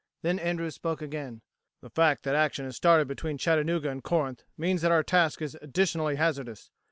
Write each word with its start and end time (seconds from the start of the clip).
Then 0.23 0.39
Andrews 0.39 0.73
spoke 0.73 1.03
again: 1.03 1.43
"The 1.81 1.91
fact 1.91 2.23
that 2.23 2.33
action 2.33 2.65
has 2.65 2.75
started 2.75 3.07
between 3.07 3.37
Chattanooga 3.37 3.91
and 3.91 4.03
Corinth 4.03 4.43
means 4.57 4.81
that 4.81 4.91
our 4.91 5.03
task 5.03 5.43
is 5.43 5.55
additionally 5.61 6.15
hazardous. 6.15 6.71